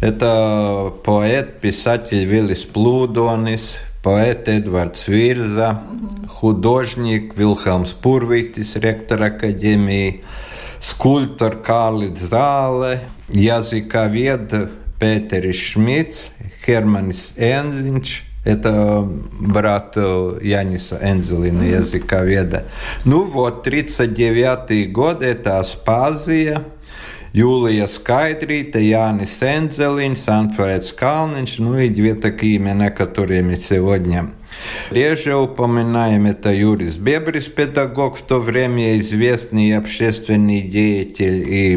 это 0.00 0.90
поэт, 1.04 1.60
писатель 1.60 2.24
Виллис 2.24 2.60
Плудонис, 2.60 3.74
поэт 4.02 4.48
Эдвардс 4.48 5.06
Вирза, 5.06 5.82
художник 6.30 7.36
Вилхелмс 7.36 7.90
Пурвитис, 7.90 8.76
ректор 8.76 9.22
Академии, 9.22 10.22
скульптор 10.79 11.55
Kālis 11.55 12.29
Zāle, 12.29 12.99
языковед 13.29 14.71
Петерис 14.99 15.57
Шмидц, 15.57 16.25
Херманис 16.65 17.33
Энзинч, 17.37 18.23
это 18.45 19.07
брат 19.39 19.95
Яниса 19.95 20.99
Энзелина, 21.01 21.63
mm-hmm. 21.63 21.77
языковеда. 21.77 22.65
Ну 23.05 23.23
вот, 23.23 23.63
39 23.63 24.91
год, 24.91 25.23
это 25.23 25.59
Аспазия, 25.59 26.63
Юлия 27.33 27.87
Скайдрīta, 27.87 28.79
Jānis 28.79 29.41
Энзелинс, 29.41 30.27
Анфрeds 30.27 30.93
Калнинч, 30.93 31.57
ну 31.57 31.79
и 31.79 31.89
две 31.89 32.15
такие 32.15 32.57
имена, 32.57 32.89
которые 32.91 33.43
мы 33.43 33.55
сегодня 33.55 34.33
Реже 34.90 35.36
упоминаем 35.36 36.26
это 36.26 36.52
Юрис 36.52 36.96
Бебрис, 36.96 37.46
педагог, 37.46 38.16
в 38.16 38.22
то 38.22 38.40
время 38.40 38.98
известный 38.98 39.76
общественный 39.76 40.62
деятель, 40.62 41.44
и 41.48 41.72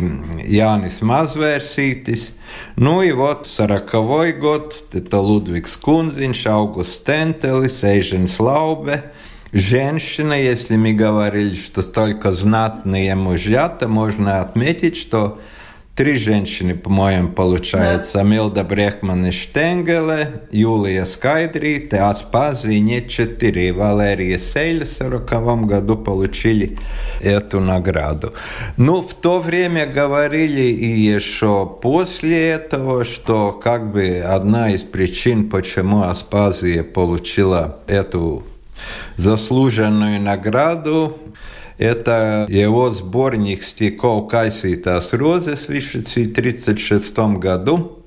Янис 0.45 1.01
Мазверситис. 1.01 2.33
Ну 2.75 3.01
и 3.01 3.11
вот 3.11 3.47
сороковой 3.47 4.33
год, 4.33 4.75
это 4.93 5.19
Лудвиг 5.19 5.67
Скунзинш, 5.67 6.45
Аугуст 6.47 7.03
Тентелис, 7.03 7.83
Эйжен 7.83 8.27
Слаубе. 8.27 9.11
Женщина, 9.51 10.33
если 10.33 10.77
мы 10.77 10.93
говорили, 10.93 11.55
что 11.55 11.81
столько 11.81 12.31
знатные 12.31 13.15
мужья, 13.15 13.67
то 13.67 13.89
можно 13.89 14.39
отметить, 14.39 14.95
что 14.95 15.39
Три 15.93 16.13
женщины, 16.13 16.73
по-моему, 16.73 17.29
получается. 17.33 18.19
Да. 18.19 18.23
Милда 18.23 18.63
Брехман 18.63 19.25
и 19.25 19.31
Штенгеле, 19.31 20.43
Юлия 20.49 21.05
Скайдрите, 21.05 21.97
Аспазии 21.97 22.77
нет 22.77 23.09
четыре. 23.09 23.73
Валерия 23.73 24.39
Сейля 24.39 24.85
в 24.85 24.95
1940 24.95 25.65
году 25.65 25.97
получили 25.97 26.79
эту 27.19 27.59
награду. 27.59 28.33
Ну, 28.77 29.01
в 29.01 29.13
то 29.13 29.41
время 29.41 29.85
говорили 29.85 30.61
и 30.61 31.01
еще 31.01 31.69
после 31.81 32.51
этого, 32.51 33.03
что 33.03 33.51
как 33.51 33.91
бы 33.91 34.19
одна 34.19 34.71
из 34.71 34.83
причин, 34.83 35.49
почему 35.49 36.03
Аспазия 36.03 36.83
получила 36.83 37.79
эту 37.87 38.43
заслуженную 39.17 40.21
награду, 40.21 41.17
это 41.81 42.45
его 42.47 42.89
сборник 42.91 43.63
стихов 43.63 44.29
«Кайситас 44.29 45.13
розes» 45.13 45.67
вышедший 45.67 46.27
в 46.27 46.31
1936 46.31 47.17
году, 47.39 48.03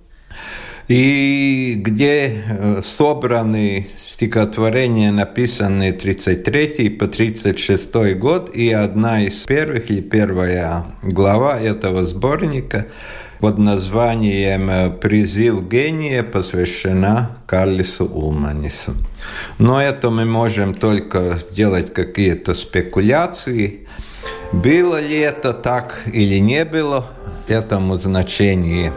и 0.87 1.75
где 1.79 2.45
э, 2.47 2.83
собраны 2.85 3.89
стихотворения, 4.07 5.11
написанные 5.11 5.93
33 5.93 6.91
по 6.91 7.09
36 7.09 8.15
год, 8.17 8.55
и 8.55 8.71
одна 8.71 9.23
из 9.25 9.35
первых, 9.45 9.91
или 9.91 10.01
первая 10.01 10.87
глава 11.03 11.59
этого 11.59 12.05
сборника– 12.05 12.87
под 13.45 13.59
названием 13.59 14.71
э, 14.71 14.91
«Призыв 14.91 15.69
гения» 15.69 16.23
посвящена 16.23 17.37
Карлису 17.47 18.07
Улманису. 18.07 18.95
Но 19.59 19.83
это 19.83 20.09
мы 20.09 20.25
можем 20.25 20.73
только 20.73 21.35
сделать 21.35 21.93
какие-то 21.93 22.55
спекуляции. 22.55 23.87
Было 24.53 24.99
ли 24.99 25.19
это 25.19 25.53
так 25.53 26.05
или 26.11 26.39
не 26.39 26.65
было, 26.65 27.05
этому 27.47 27.99
значения 27.99 28.95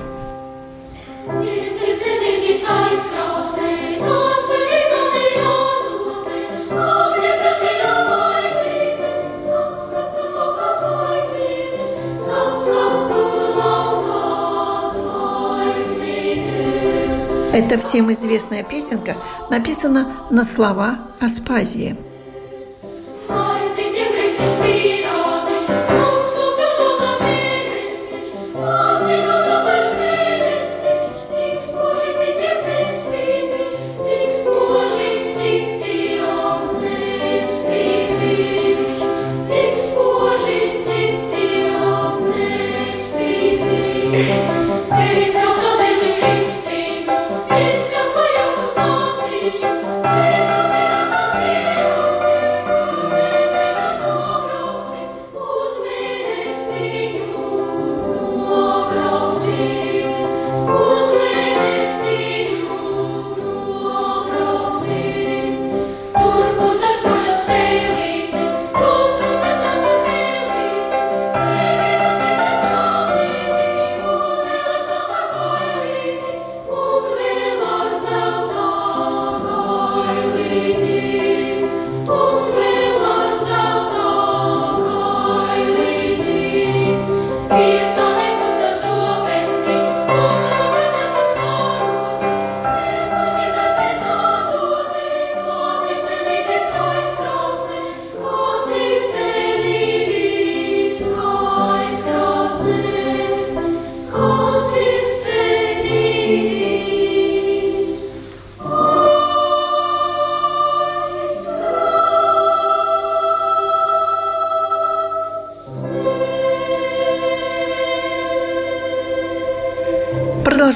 Это 17.58 17.80
всем 17.80 18.12
известная 18.12 18.62
песенка, 18.62 19.18
написана 19.50 20.28
на 20.30 20.44
слова 20.44 21.08
Аспазии. 21.20 22.07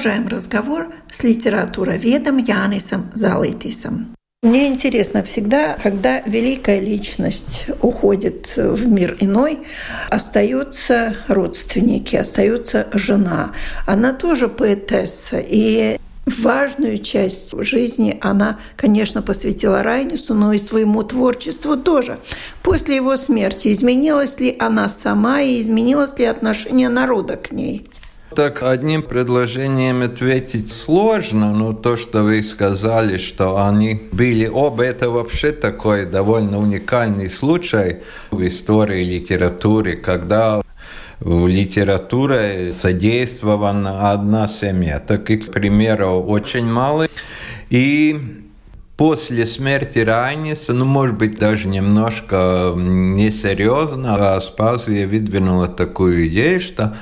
Продолжаем 0.02 0.26
разговор 0.26 0.92
с 1.12 1.22
литературоведом 1.22 2.38
Янисом 2.38 3.08
Залытисом. 3.14 4.16
Мне 4.42 4.66
интересно 4.66 5.22
всегда, 5.22 5.76
когда 5.80 6.22
великая 6.22 6.80
личность 6.80 7.66
уходит 7.80 8.52
в 8.56 8.88
мир 8.88 9.16
иной, 9.20 9.60
остаются 10.10 11.14
родственники, 11.28 12.16
остается 12.16 12.88
жена. 12.92 13.52
Она 13.86 14.12
тоже 14.12 14.48
поэтесса, 14.48 15.38
и 15.38 16.00
важную 16.26 16.98
часть 16.98 17.54
жизни 17.56 18.18
она, 18.20 18.58
конечно, 18.74 19.22
посвятила 19.22 19.84
Райнису, 19.84 20.34
но 20.34 20.52
и 20.52 20.58
своему 20.58 21.04
творчеству 21.04 21.76
тоже. 21.76 22.18
После 22.64 22.96
его 22.96 23.16
смерти 23.16 23.72
изменилась 23.72 24.40
ли 24.40 24.56
она 24.58 24.88
сама 24.88 25.42
и 25.42 25.60
изменилось 25.60 26.18
ли 26.18 26.24
отношение 26.24 26.88
народа 26.88 27.36
к 27.36 27.52
ней? 27.52 27.88
Так 28.34 28.62
одним 28.62 29.02
предложением 29.02 30.02
ответить 30.02 30.72
сложно, 30.72 31.52
но 31.52 31.74
то, 31.74 31.96
что 31.98 32.22
вы 32.22 32.42
сказали, 32.42 33.18
что 33.18 33.66
они 33.66 33.94
были 34.10 34.46
оба, 34.46 34.84
это 34.84 35.10
вообще 35.10 35.52
такой 35.52 36.06
довольно 36.06 36.58
уникальный 36.58 37.28
случай 37.28 37.98
в 38.30 38.46
истории 38.46 39.04
литературы, 39.04 39.96
когда 39.96 40.62
в 41.20 41.46
литературе 41.46 42.72
задействована 42.72 44.10
одна 44.12 44.48
семья. 44.48 44.98
Таких 44.98 45.52
примеров 45.52 46.24
очень 46.26 46.66
мало. 46.66 47.08
И 47.68 48.41
после 48.96 49.46
смерти 49.46 49.98
Райниса, 49.98 50.72
ну, 50.72 50.84
может 50.84 51.16
быть, 51.16 51.38
даже 51.38 51.68
немножко 51.68 52.72
несерьезно, 52.76 54.36
Аспазия 54.36 55.06
выдвинула 55.06 55.68
такую 55.68 56.28
идею, 56.28 56.60
что 56.60 56.96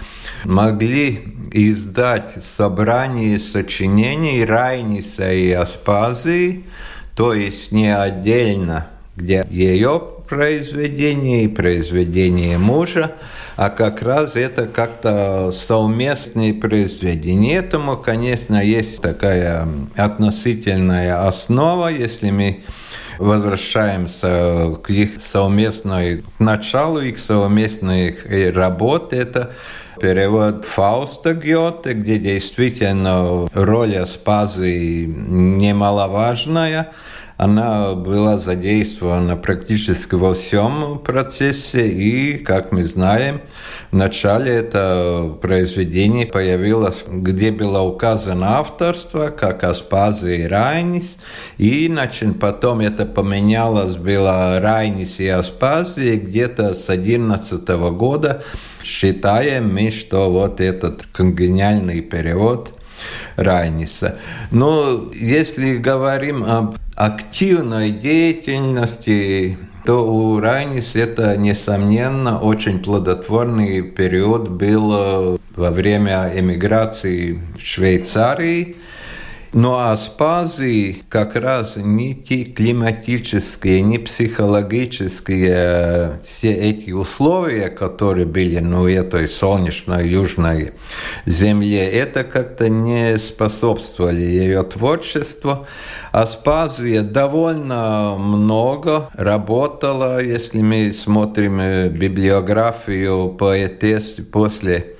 могли 0.44 1.24
издать 1.52 2.42
собрание 2.42 3.38
сочинений 3.38 4.44
Райниса 4.44 5.32
и 5.32 5.50
Аспазии, 5.50 6.64
то 7.16 7.34
есть 7.34 7.72
не 7.72 7.94
отдельно, 7.94 8.88
где 9.16 9.46
ее 9.50 10.00
произведение 10.28 11.44
и 11.44 11.48
произведение 11.48 12.56
мужа, 12.56 13.12
а 13.60 13.68
как 13.68 14.00
раз 14.00 14.36
это 14.36 14.66
как-то 14.66 15.52
совместные 15.52 16.54
произведения. 16.54 17.56
Этому, 17.56 17.98
конечно, 17.98 18.56
есть 18.56 19.02
такая 19.02 19.68
относительная 19.96 21.26
основа, 21.26 21.88
если 21.88 22.30
мы 22.30 22.64
возвращаемся 23.18 24.74
к 24.82 24.88
их 24.88 25.20
совместной 25.20 26.22
к 26.22 26.24
началу 26.38 27.00
их 27.00 27.18
совместной 27.18 28.50
работы. 28.50 29.16
Это 29.16 29.50
перевод 30.00 30.64
Фауста 30.64 31.34
Гёте, 31.34 31.92
где 31.92 32.18
действительно 32.18 33.46
роль 33.52 33.94
Аспазы 33.94 35.04
немаловажная– 35.04 36.92
она 37.40 37.94
была 37.94 38.36
задействована 38.36 39.34
практически 39.34 40.14
во 40.14 40.34
всем 40.34 40.98
процессе, 40.98 41.88
и, 41.88 42.36
как 42.36 42.70
мы 42.70 42.84
знаем, 42.84 43.40
в 43.90 43.96
начале 43.96 44.52
это 44.52 45.38
произведение 45.40 46.26
появилось, 46.26 47.02
где 47.08 47.50
было 47.50 47.80
указано 47.80 48.58
авторство, 48.58 49.28
как 49.28 49.64
Аспазы 49.64 50.42
и 50.42 50.46
Райнис, 50.46 51.16
и 51.56 51.88
значит, 51.88 52.38
потом 52.38 52.80
это 52.80 53.06
поменялось, 53.06 53.96
было 53.96 54.60
Райнис 54.60 55.18
и 55.18 55.28
Аспазы, 55.28 56.16
и 56.16 56.18
где-то 56.18 56.74
с 56.74 56.90
11 56.90 57.66
года 57.96 58.44
считаем 58.82 59.72
мы, 59.72 59.90
что 59.90 60.30
вот 60.30 60.60
этот 60.60 61.04
конгениальный 61.10 62.02
перевод 62.02 62.74
Райниса. 63.36 64.18
Но 64.50 65.10
если 65.14 65.76
говорим 65.76 66.44
об 66.44 66.76
активной 66.94 67.90
деятельности, 67.90 69.58
то 69.84 70.06
у 70.06 70.40
Райнис 70.40 70.94
это, 70.94 71.36
несомненно, 71.36 72.38
очень 72.38 72.80
плодотворный 72.80 73.82
период 73.82 74.48
был 74.50 75.38
во 75.56 75.70
время 75.70 76.30
эмиграции 76.34 77.40
в 77.58 77.60
Швейцарии. 77.60 78.76
Но 79.52 79.90
Аспазии 79.90 81.02
как 81.08 81.34
раз 81.34 81.74
ни 81.74 82.12
те 82.12 82.44
климатические, 82.44 83.82
ни 83.82 83.98
психологические 83.98 86.20
все 86.24 86.52
эти 86.52 86.92
условия, 86.92 87.68
которые 87.68 88.26
были 88.26 88.60
на 88.60 88.78
ну, 88.78 88.88
этой 88.88 89.26
солнечной 89.26 90.08
южной 90.08 90.70
земле, 91.26 91.90
это 91.90 92.22
как-то 92.22 92.68
не 92.68 93.18
способствовали 93.18 94.20
ее 94.20 94.62
творчеству. 94.62 95.66
Аспазия 96.12 97.02
довольно 97.02 98.14
много 98.18 99.10
работала, 99.14 100.22
если 100.22 100.62
мы 100.62 100.92
смотрим 100.92 101.58
э, 101.60 101.88
библиографию 101.88 103.30
поэтессы 103.30 104.22
после 104.22 104.94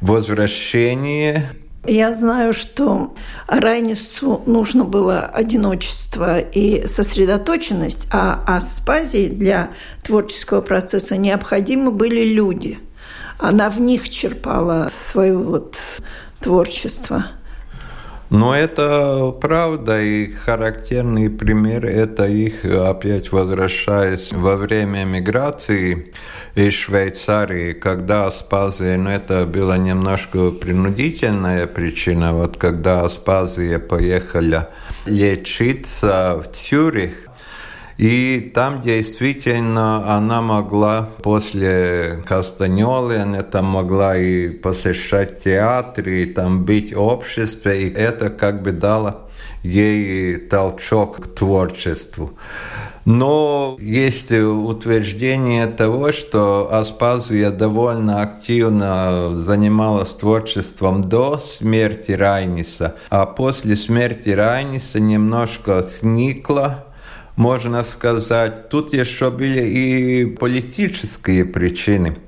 возвращения 0.00 1.52
я 1.86 2.14
знаю, 2.14 2.52
что 2.52 3.14
Райнису 3.46 4.42
нужно 4.46 4.84
было 4.84 5.20
одиночество 5.20 6.38
и 6.40 6.86
сосредоточенность, 6.86 8.08
а 8.10 8.42
Аспазии 8.46 9.28
для 9.28 9.70
творческого 10.02 10.60
процесса 10.60 11.16
необходимы 11.16 11.90
были 11.90 12.24
люди. 12.24 12.78
Она 13.38 13.70
в 13.70 13.80
них 13.80 14.08
черпала 14.08 14.88
свое 14.90 15.36
вот 15.36 15.76
творчество. 16.40 17.26
Но 18.34 18.52
это 18.52 19.30
правда, 19.40 20.02
и 20.02 20.26
характерный 20.26 21.30
пример– 21.30 21.86
это 21.86 22.26
их, 22.26 22.64
опять 22.64 23.30
возвращаясь 23.30 24.32
во 24.32 24.56
время 24.56 25.04
миграции 25.04 26.12
из 26.56 26.72
Швейцарии, 26.72 27.74
когда 27.74 28.26
Аспазия, 28.26 28.98
ну 28.98 29.08
это 29.08 29.46
была 29.46 29.78
немножко 29.78 30.50
принудительная 30.50 31.68
причина, 31.68 32.34
вот 32.34 32.56
когда 32.56 33.02
Аспазия 33.02 33.78
поехала 33.78 34.68
лечиться 35.06 36.42
в 36.42 36.56
Цюрих, 36.56 37.28
и 37.96 38.52
там 38.54 38.80
действительно 38.80 40.16
она 40.16 40.40
могла 40.40 41.08
после 41.22 42.22
Кастаньолы, 42.26 43.18
она 43.18 43.42
там 43.42 43.66
могла 43.66 44.16
и 44.16 44.48
посещать 44.48 45.42
театр, 45.42 46.08
и 46.08 46.26
там 46.26 46.64
быть 46.64 46.94
в 46.94 47.00
обществе, 47.00 47.88
и 47.88 47.92
это 47.92 48.30
как 48.30 48.62
бы 48.62 48.72
дало 48.72 49.28
ей 49.62 50.36
толчок 50.36 51.20
к 51.20 51.26
творчеству. 51.34 52.32
Но 53.04 53.76
есть 53.78 54.32
утверждение 54.32 55.66
того, 55.66 56.10
что 56.10 56.70
Аспазия 56.72 57.50
довольно 57.50 58.22
активно 58.22 59.36
занималась 59.36 60.12
творчеством 60.12 61.02
до 61.02 61.38
смерти 61.38 62.12
Райниса, 62.12 62.96
а 63.10 63.26
после 63.26 63.76
смерти 63.76 64.30
Райниса 64.30 65.00
немножко 65.00 65.82
сникла 65.82 66.86
можно 67.36 67.82
сказать. 67.84 68.68
Тут 68.68 68.92
еще 68.92 69.30
были 69.30 69.62
и 69.62 70.24
политические 70.26 71.44
причины, 71.44 72.18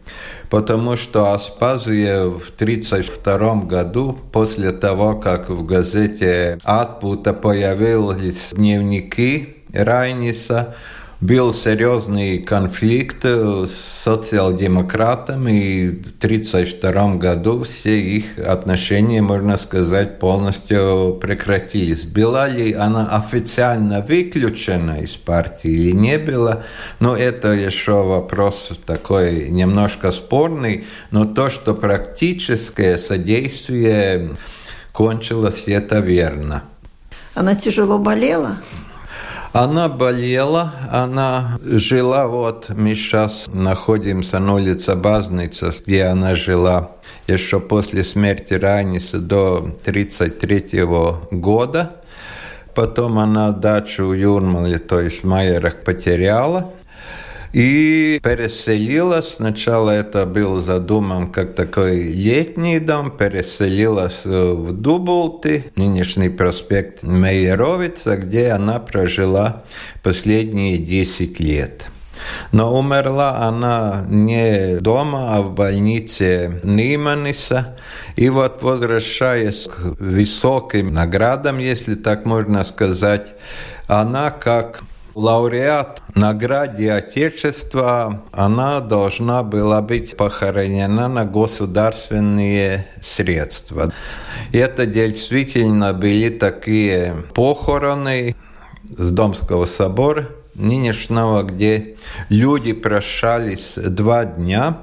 потому 0.51 0.97
что 0.97 1.33
Аспазия 1.33 2.25
в 2.25 2.51
1932 2.51 3.55
году, 3.62 4.19
после 4.33 4.73
того, 4.73 5.14
как 5.14 5.49
в 5.49 5.64
газете 5.64 6.59
«Атпута» 6.64 7.33
появились 7.33 8.53
дневники 8.53 9.57
Райниса, 9.73 10.75
был 11.21 11.55
серьезный 11.55 12.39
конфликт 12.39 13.25
с 13.25 13.71
социал-демократами, 13.71 15.53
и 15.53 15.89
в 15.89 16.17
1932 16.19 17.17
году 17.17 17.63
все 17.63 17.99
их 17.99 18.39
отношения, 18.39 19.23
можно 19.23 19.57
сказать, 19.57 20.19
полностью 20.19 21.19
прекратились. 21.21 22.05
Была 22.05 22.49
ли 22.49 22.75
она 22.75 23.09
официально 23.17 24.03
выключена 24.03 25.01
из 25.03 25.13
партии 25.13 25.71
или 25.71 25.93
не 25.93 26.19
была, 26.19 26.65
но 27.01 27.17
это 27.17 27.49
еще 27.49 28.03
вопрос 28.03 28.79
такой 28.85 29.49
немножко 29.49 30.11
спорный, 30.11 30.85
но 31.11 31.25
то, 31.25 31.49
что 31.49 31.75
практическое 31.75 32.99
содействие 32.99 34.37
кончилось, 34.93 35.65
это 35.67 36.01
верно. 36.01 36.63
Она 37.35 37.55
тяжело 37.55 37.99
болела? 37.99 38.59
Она 39.59 39.88
болела, 39.88 40.71
она 40.92 41.59
жила, 41.62 42.27
вот 42.29 42.69
мы 42.69 42.95
сейчас 42.95 43.47
находимся 43.51 44.38
на 44.38 44.53
улице 44.53 44.95
Базница, 44.97 45.73
где 45.87 46.05
она 46.05 46.35
жила 46.35 46.90
еще 47.27 47.59
после 47.59 48.05
смерти 48.05 48.53
Раниса 48.53 49.19
до 49.19 49.57
1933 49.57 50.85
года. 51.31 51.92
Потом 52.75 53.19
она 53.19 53.51
дачу 53.53 54.09
в 54.09 54.12
Юрмале, 54.12 54.79
то 54.79 55.01
есть 55.01 55.25
Майерах, 55.25 55.83
потеряла. 55.85 56.75
И 57.53 58.21
переселилась. 58.23 59.35
Сначала 59.37 59.91
это 59.91 60.27
был 60.27 60.61
задуман 60.61 61.31
как 61.33 61.55
такой 61.55 62.03
летний 62.13 62.79
дом. 62.79 63.11
Переселилась 63.11 64.21
э, 64.25 64.53
в 64.53 64.73
Дуболты, 64.73 65.65
нынешний 65.77 66.29
проспект 66.29 67.03
Мейеровица, 67.03 68.17
где 68.17 68.51
она 68.51 68.79
прожила 68.79 69.63
последние 70.03 70.79
10 70.79 71.41
лет. 71.41 71.87
Но 72.53 72.79
умерла 72.79 73.39
она 73.47 74.05
не 74.09 74.79
дома, 74.81 75.37
а 75.37 75.43
в 75.43 75.55
больнице 75.55 76.61
Ниманиса. 76.63 77.77
И 78.17 78.29
вот 78.29 78.63
возвращаясь 78.63 79.69
к 79.69 80.01
высоким 80.01 80.93
наградам, 80.93 81.59
если 81.59 81.95
так 81.95 82.25
можно 82.25 82.65
сказать, 82.65 83.35
она 83.87 84.31
как 84.31 84.81
лауреат 85.17 86.03
награде 86.15 86.93
Отечества, 86.93 88.23
она 88.33 88.81
должна 88.81 89.43
была 89.43 89.81
быть 89.81 90.15
похоронена 90.15 91.09
на 91.09 91.25
государственные 91.25 92.87
средства. 93.03 93.95
Это 94.53 94.85
действительно 94.85 95.95
были 95.95 96.29
такие 96.29 97.17
похороны 97.35 98.37
с 98.97 99.11
Домского 99.11 99.65
собора 99.65 100.29
нынешнего, 100.55 101.43
где 101.45 101.97
люди 102.29 102.75
прощались 102.75 103.73
два 103.77 104.27
дня, 104.27 104.77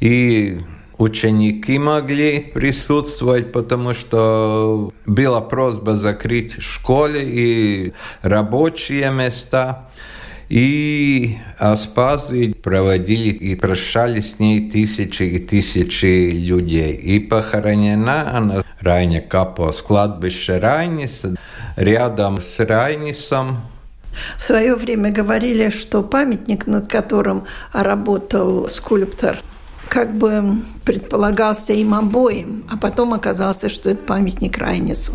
и 0.00 0.60
ученики 0.98 1.78
могли 1.78 2.40
присутствовать, 2.40 3.52
потому 3.52 3.94
что 3.94 4.92
была 5.06 5.40
просьба 5.40 5.94
закрыть 5.96 6.60
школы 6.60 7.20
и 7.22 7.92
рабочие 8.22 9.10
места. 9.10 9.88
И 10.48 11.36
Аспазы 11.58 12.54
проводили 12.54 13.28
и 13.28 13.54
прощались 13.54 14.36
с 14.36 14.38
ней 14.38 14.70
тысячи 14.70 15.22
и 15.22 15.38
тысячи 15.38 16.30
людей. 16.30 16.94
И 16.94 17.20
похоронена 17.20 18.34
она 18.34 18.64
Райня 18.80 19.20
Капо 19.20 19.72
с 19.72 19.82
кладбища 19.82 20.58
Райниса 20.58 21.36
рядом 21.76 22.40
с 22.40 22.60
Райнисом. 22.60 23.58
В 24.38 24.42
свое 24.42 24.74
время 24.74 25.10
говорили, 25.10 25.68
что 25.68 26.02
памятник, 26.02 26.66
над 26.66 26.88
которым 26.88 27.44
работал 27.72 28.68
скульптор, 28.68 29.42
как 29.88 30.14
бы 30.14 30.56
предполагался 30.84 31.72
им 31.72 31.94
обоим, 31.94 32.64
а 32.70 32.76
потом 32.76 33.14
оказалось, 33.14 33.70
что 33.70 33.90
это 33.90 34.02
памятник 34.04 34.58
Райнису. 34.58 35.12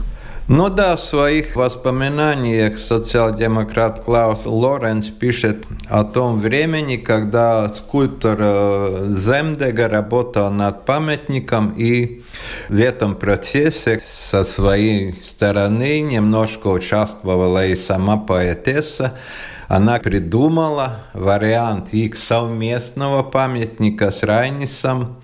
Ну 0.49 0.67
да, 0.69 0.97
в 0.97 0.99
своих 0.99 1.55
воспоминаниях 1.55 2.77
социал-демократ 2.77 4.03
Клаус 4.03 4.45
Лоренц 4.45 5.07
пишет 5.07 5.65
о 5.88 6.03
том 6.03 6.38
времени, 6.38 6.97
когда 6.97 7.69
скульптор 7.69 8.38
э, 8.41 9.15
Земдега 9.17 9.88
работал 9.88 10.51
над 10.51 10.86
памятником 10.86 11.73
и 11.77 12.23
в 12.67 12.77
этом 12.77 13.15
процессе 13.15 14.01
со 14.05 14.43
своей 14.43 15.13
стороны 15.13 16.01
немножко 16.01 16.67
участвовала 16.67 17.65
и 17.65 17.75
сама 17.77 18.17
поэтесса 18.17 19.13
она 19.75 19.97
придумала 19.97 20.99
вариант 21.13 21.95
их 21.95 22.15
совместного 22.15 23.23
памятника 23.23 24.12
с 24.12 24.21
Райнисом, 24.21 25.15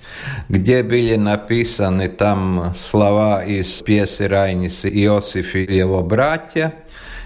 где 0.50 0.82
были 0.82 1.18
написаны 1.18 2.10
там 2.10 2.74
слова 2.76 3.44
из 3.44 3.68
пьесы 3.84 4.28
Райниса 4.28 4.90
«Иосиф 4.90 5.54
и 5.54 5.62
его 5.72 6.02
братья», 6.02 6.74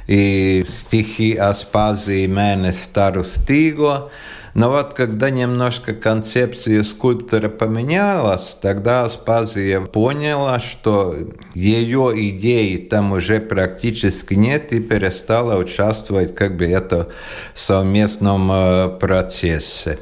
и 0.05 0.65
стихи 0.67 1.35
Аспазии 1.35 2.25
«Мене 2.25 2.73
стару 2.73 3.23
стигло», 3.23 4.11
но 4.53 4.69
вот 4.69 4.93
когда 4.93 5.31
немножко 5.31 5.93
концепция 5.93 6.83
скульптора 6.83 7.49
поменялась, 7.49 8.55
тогда 8.61 9.05
Аспазия 9.05 9.81
поняла, 9.81 10.59
что 10.59 11.15
ее 11.55 12.11
идеи 12.29 12.77
там 12.77 13.13
уже 13.13 13.39
практически 13.39 14.35
нет 14.35 14.71
и 14.71 14.79
перестала 14.79 15.57
участвовать 15.57 16.35
как 16.35 16.55
бы 16.55 16.65
это 16.65 17.09
в 17.53 17.59
совместном 17.59 18.51
э, 18.51 18.89
процессе. 18.99 19.97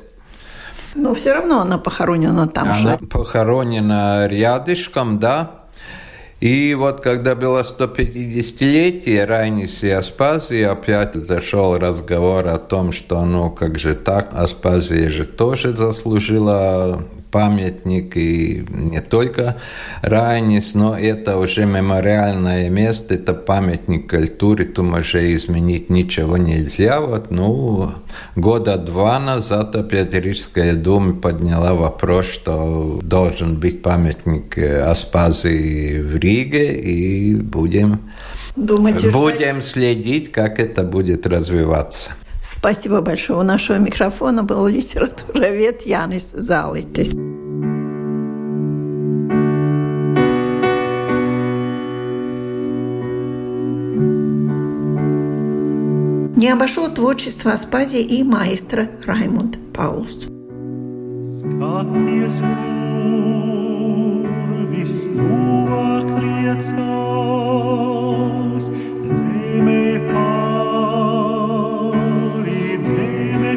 Но 0.95 1.15
все 1.15 1.33
равно 1.33 1.61
она 1.61 1.77
похоронена 1.77 2.47
там 2.49 2.65
она 2.65 2.73
же. 2.73 2.99
Похоронена 3.09 4.27
рядышком, 4.27 5.19
да, 5.19 5.60
и 6.41 6.73
вот 6.73 7.01
когда 7.01 7.35
было 7.35 7.61
150-летие 7.61 9.25
Райнис 9.25 9.83
и 9.83 9.91
Аспазии, 9.91 10.63
опять 10.63 11.13
зашел 11.13 11.77
разговор 11.77 12.47
о 12.47 12.57
том, 12.57 12.91
что 12.91 13.23
ну 13.25 13.51
как 13.51 13.77
же 13.77 13.93
так, 13.93 14.29
Аспазия 14.33 15.11
же 15.11 15.25
тоже 15.25 15.75
заслужила 15.75 17.03
памятник, 17.31 18.17
и 18.17 18.65
не 18.69 18.99
только 18.99 19.57
Райнис, 20.01 20.73
но 20.73 20.97
это 20.97 21.37
уже 21.37 21.65
мемориальное 21.65 22.69
место, 22.69 23.15
это 23.15 23.33
памятник 23.33 24.09
культуры, 24.09 24.65
там 24.65 24.93
уже 24.93 25.33
изменить 25.33 25.89
ничего 25.89 26.37
нельзя. 26.37 26.99
Вот, 26.99 27.31
ну, 27.31 27.91
года 28.35 28.77
два 28.77 29.19
назад 29.19 29.75
опять 29.75 30.13
Рижская 30.13 30.75
дума 30.75 31.13
подняла 31.13 31.73
вопрос, 31.73 32.27
что 32.27 32.99
должен 33.01 33.59
быть 33.59 33.81
памятник 33.81 34.57
Аспазии 34.57 35.99
в 35.99 36.17
Риге, 36.17 36.73
и 36.79 37.35
будем, 37.35 38.11
Думаете, 38.55 39.09
будем 39.09 39.61
следить, 39.61 40.31
как 40.31 40.59
это 40.59 40.83
будет 40.83 41.25
развиваться. 41.25 42.11
Спасибо 42.61 43.01
большое. 43.01 43.39
У 43.39 43.41
нашего 43.41 43.77
микрофона 43.77 44.43
был 44.43 44.67
литературовед 44.67 45.81
Янис 45.81 46.31
Залитис. 46.31 47.11
Не 56.35 56.49
обошел 56.49 56.93
творчество 56.93 57.53
Аспазии 57.53 58.01
и 58.01 58.23
маэстро 58.23 58.91
Раймонд 59.07 59.57
Паулс. 59.73 60.27
Skaties, 61.23 62.41
kur 62.41 62.61
zeme 69.05 70.01
pāri 70.09 70.30